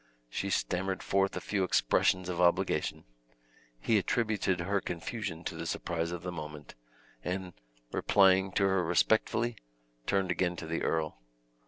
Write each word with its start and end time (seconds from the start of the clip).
She 0.31 0.49
stammered 0.49 1.03
forth 1.03 1.37
a 1.37 1.39
few 1.39 1.63
expressions 1.63 2.27
of 2.27 2.41
obligation; 2.41 3.03
he 3.79 3.99
attributed 3.99 4.61
her 4.61 4.81
confusion 4.81 5.43
to 5.43 5.55
the 5.55 5.67
surprise 5.67 6.09
of 6.09 6.23
the 6.23 6.31
moment, 6.31 6.73
and, 7.23 7.53
replying 7.91 8.51
to 8.53 8.63
her 8.63 8.83
respectfully, 8.83 9.57
turned 10.07 10.31
again 10.31 10.55
to 10.55 10.65
the 10.65 10.81
earl. 10.81 11.21